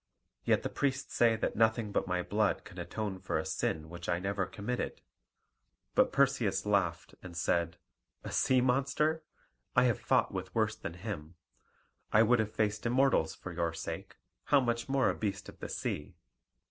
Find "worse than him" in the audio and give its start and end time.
10.55-11.35